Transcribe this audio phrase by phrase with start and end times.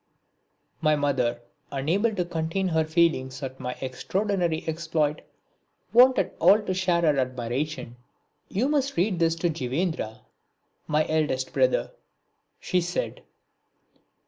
[0.81, 1.41] My mother,
[1.71, 5.21] unable to contain her feelings at my extraordinary exploit,
[5.93, 7.97] wanted all to share her admiration.
[8.49, 10.21] "You must read this to Dwijendra,"
[10.87, 11.91] (my eldest brother),
[12.59, 13.21] she said.